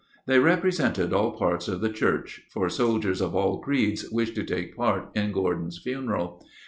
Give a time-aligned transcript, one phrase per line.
[0.25, 4.75] They represented all parts of the Church, for soldiers of all creeds wished to take
[4.75, 6.43] part in Gordon's 'funeral.